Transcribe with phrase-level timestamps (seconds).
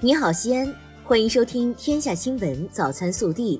[0.00, 3.58] 你好，西安，欢迎收听《天下新闻早餐速递》。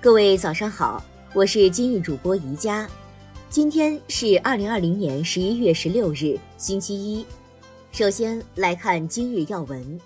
[0.00, 2.86] 各位早上好，我是今日主播宜佳。
[3.48, 7.24] 今天是二零二零年十一月十六日，星期一。
[7.92, 9.98] 首先来看今日要闻。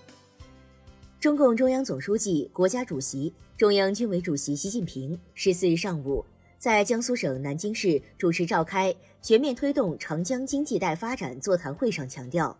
[1.18, 6.24] 中共中央总书记、国家主席、中央军委主席习近平十四日上午
[6.56, 12.56] 在江苏省南京市主持召开全面推动长江经济带发展座谈会上强调。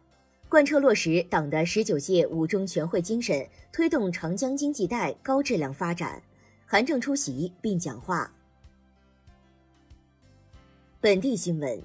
[0.51, 6.21] 贯彻落实党的十九届五中全会精神，推动长江经济带高质量发展。
[6.67, 8.29] 韩正出席并讲话。
[11.01, 11.81] 本地新闻：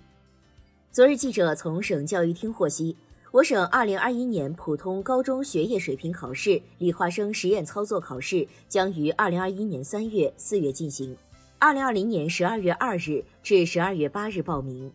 [0.91, 2.97] 昨日，记者从省教育厅获悉，
[3.29, 11.15] 我省二零二一年普通高中学业水平考试理化生实验操作考试将于二零二一年三月、四月进行，
[11.59, 14.91] 二零二零年十二月二日至十二月八日报名。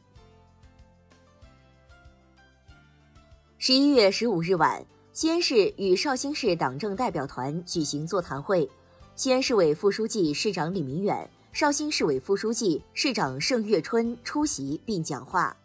[3.70, 8.68] 十一月十五日晚，西安市与绍兴市党政代表团举行座谈会，
[9.14, 15.56] 西安市委副书记、市长李明远、绍兴市委副书记、市长盛月春出席并讲话。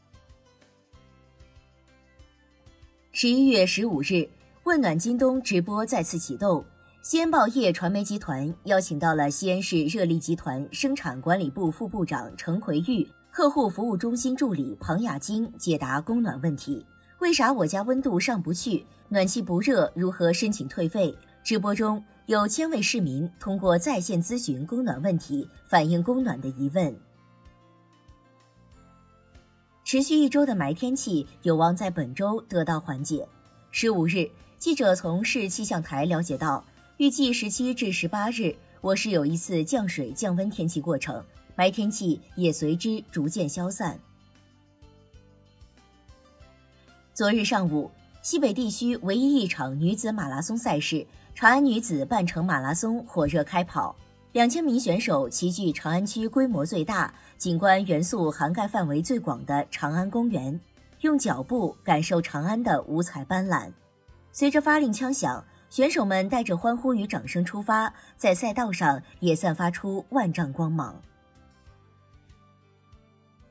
[3.11, 4.29] 十一月十五日，
[4.65, 6.63] 问暖京东直播再次启动，
[7.01, 16.85] 西安报业传媒集团邀请到了西安市热力集团生产管理部副部长程奎玉、客户服务中心助理庞雅晶解答供暖问题。
[17.25, 19.91] 为啥我家温度上不去，暖气不热？
[19.95, 21.11] 如何申请退费？
[21.43, 26.95] 直播中有千位市民通过在线咨询供暖问题，反映供暖的疑问。
[29.83, 33.27] 持续一周的霾天气有望在本周得到缓解。
[33.71, 36.63] 十五日，记者从市气象台了解到，
[36.97, 41.23] 预计十七至十八日，我市有一次降水降温天气过程，
[41.57, 43.99] 霾天气也随之逐渐消散。
[47.15, 47.89] 昨日上午，
[48.21, 53.95] 西北地区唯一一场女子马拉松赛事——长安女子半程马拉松火热开跑，
[54.33, 60.59] 两千名选手齐聚长安区规模最大、景观元素涵盖范围最广的长安公园，
[61.03, 63.71] 用脚步感受长安的五彩斑斓。
[64.33, 71.01] 随着发令枪响，选手们带着欢呼与掌声出发，在赛道上也散发出万丈光芒。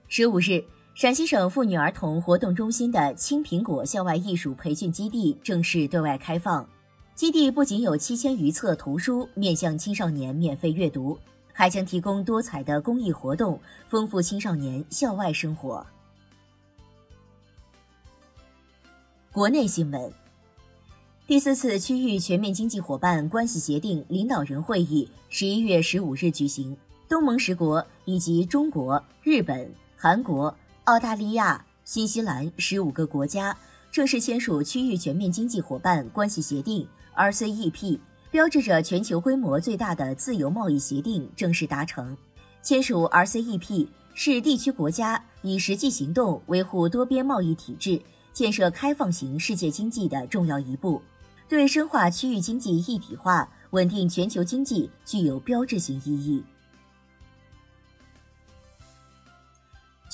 [0.06, 0.62] 十五日。
[0.94, 6.64] 陕西省妇女儿童活动中心的青苹果校外艺术培训基地正式对外开放。
[7.16, 11.18] 基地不仅有七千余册图书面向青少年免费阅读，
[11.52, 15.84] 还将提供多彩的公益活动，丰富青少年校外生活。
[19.32, 20.12] 国内新闻：
[21.26, 26.76] 第四次区域全面经济伙伴关系协定领导人会议十一月十五日举行，
[27.08, 30.54] 东盟十国以及中国、日本、韩国。
[30.84, 33.56] 澳大利亚、新西兰十五个国家
[33.90, 36.86] 正式签署区域全面经济伙伴关系协定
[37.16, 37.98] （RCEP），
[38.30, 42.14] 标志着全球规模最大的自由贸易协定正式达成。
[42.62, 47.98] 签署 RCEP 是地区国家以实际行动维护多边贸易体制、
[48.34, 51.00] 建设开放型世界经济的重要一步，
[51.48, 56.44] 对深化区域经济一体化、稳定全球经济具有标志性意义。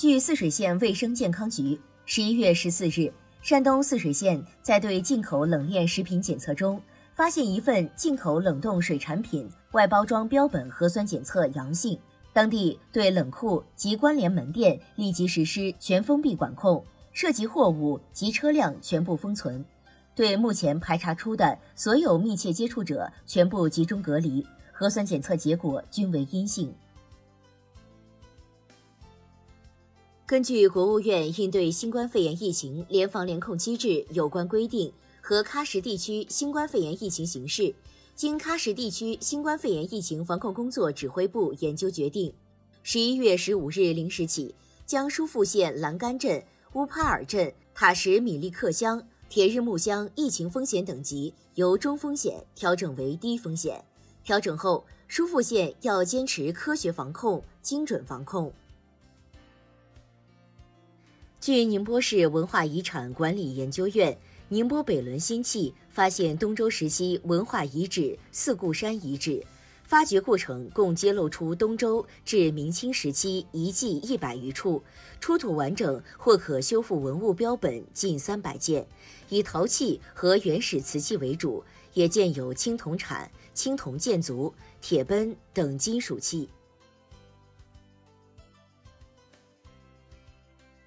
[0.01, 3.13] 据泗水县卫生健康局，十一月十四日，
[3.43, 6.81] 山东泗水县在对进口冷链食品检测中，
[7.13, 11.99] 发现一份进口冷冻水产品外包装标本核酸检测阳性，
[12.33, 19.63] 当地对冷库及关联门店立即实施全封闭管控，涉及货物及车辆全部封存，
[20.15, 26.73] 对目前排查出的所有密切接触者全部集中隔离，核酸检测结果均为阴性。
[30.31, 37.75] 根据国务院应对新冠肺炎疫情联防联控机制有关规定和喀什地区新冠肺炎疫情形势，
[38.15, 42.33] 经喀什地区新冠肺炎疫情防控工作指挥部研究决定，
[42.81, 44.55] 十一月十五日零时起，
[44.85, 46.41] 将疏附县栏杆镇、
[46.75, 53.83] 乌帕尔镇、塔什米利克乡、铁日木乡疫情风险等级由中风险调整为低风险。
[54.23, 58.53] 调整后，疏附县要坚持科学防控、精准防控。
[61.41, 64.15] 据宁波市文化遗产管理研究院
[64.49, 69.43] 宁波北仑新器发现东周时期文化遗址四顾山遗址，
[69.83, 74.83] 发掘过程共揭露出东周至明清时期遗迹一百余处，
[75.19, 78.85] 出土完整或可修复文物标本近三百件，
[79.29, 81.63] 以陶器和原始瓷器为主，
[81.95, 86.47] 也见有青铜铲、青铜剑足、铁奔等金属器。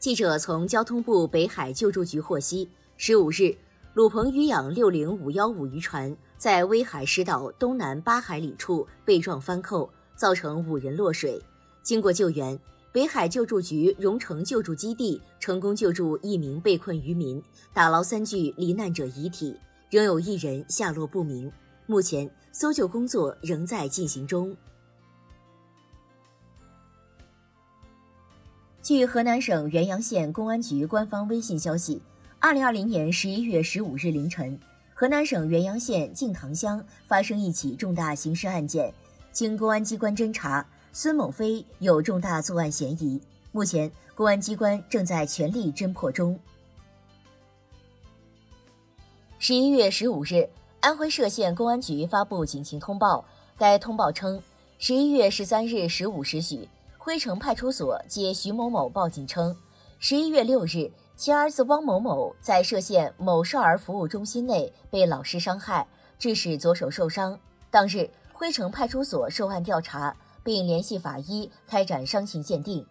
[0.05, 2.69] 记者从交通部北海救助局获悉，
[2.99, 3.57] 十五日，
[3.95, 11.43] 鲁鹏渔养六零五幺五渔船在威海石岛东南八海里处被撞翻扣，造成五人落水。
[11.83, 12.61] 经过救援，
[12.93, 17.43] 北海救助局荣成救助基地成功救助一名被困渔民，
[17.73, 19.57] 打捞三具罹难者遗体，
[19.89, 21.51] 仍有一人下落不明。
[21.87, 24.55] 目前搜救工作仍在进行中。
[28.85, 32.03] 据河南省原阳县公安局官方微信消息。
[32.39, 34.61] 二零二零年十一月十五日凌晨，
[34.93, 38.93] 河南省原阳县敬塘乡发生一起重大刑事案件。
[39.33, 43.19] 经公安机关侦查，孙某飞有重大作案嫌疑。
[43.53, 46.39] 目前，公安机关正在全力侦破中。
[49.39, 50.47] 十一月十五日，
[50.81, 53.25] 安徽歙县公安局发布警情通报。
[53.57, 54.39] 该通报称，
[54.77, 56.69] 十一月十三日十五时许，
[57.05, 59.55] 辉城派出所接徐某某报警称，
[59.99, 60.91] 十一月六日。
[61.15, 65.87] 其儿子汪某某在歙县某少儿服务中心内被老师伤害，
[66.19, 67.39] 致使左手受伤。
[67.71, 72.85] 当日，辉城派出所受案调查，并联系法医开展伤情鉴定。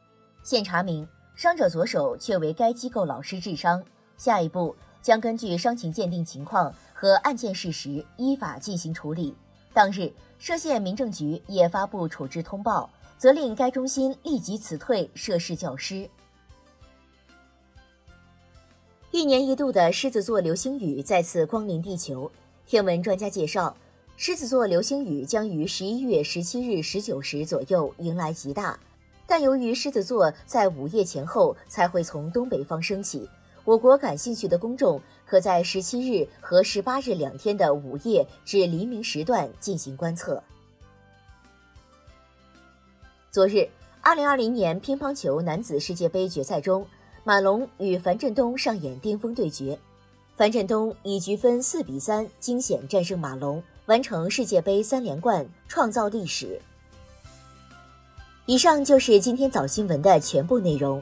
[0.43, 3.83] 现查明，伤者左手确为该机构老师致伤。
[4.15, 9.35] 下一步将根据伤情鉴定情况和案件事实，依法进行处理。
[9.73, 10.13] 当日，
[10.43, 16.09] 歙县民政局也发布处置通报，责令该中心立即辞退涉事教师。
[19.11, 22.29] 一年一度的狮子座流星雨再次光临地球。
[22.65, 23.73] 天文专家介绍，
[24.17, 28.77] 狮子座流星雨将于十一月十七日十九时左右迎来极大，
[29.25, 33.29] 但由于狮子座在午夜前后才会从东北方升起，
[33.65, 40.43] 我国感兴趣的公众可在十七日和十八日两天的午夜至黎明时段进行观测。
[43.31, 43.67] 昨日，
[44.01, 46.85] 二零二零年乒乓球男子世界杯决赛中。
[47.25, 49.79] 马龙与樊振东上演巅峰对决，
[50.35, 56.59] 樊振东以局分四比三惊险战胜马龙，完成世界杯三连冠，创造历史。
[58.45, 61.01] 以上就是今天早新闻的全部内容，